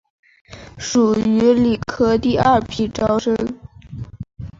[0.79, 3.37] 属于理科第二批招生。